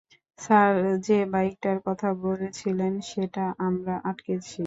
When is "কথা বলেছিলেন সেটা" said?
1.87-3.45